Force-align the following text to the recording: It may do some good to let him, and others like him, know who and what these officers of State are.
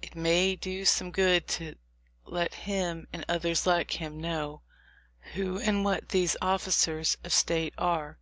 It 0.00 0.14
may 0.14 0.56
do 0.56 0.86
some 0.86 1.10
good 1.10 1.46
to 1.48 1.74
let 2.24 2.54
him, 2.64 3.06
and 3.12 3.22
others 3.28 3.66
like 3.66 4.00
him, 4.00 4.18
know 4.18 4.62
who 5.34 5.58
and 5.60 5.84
what 5.84 6.08
these 6.08 6.38
officers 6.40 7.18
of 7.22 7.34
State 7.34 7.74
are. 7.76 8.18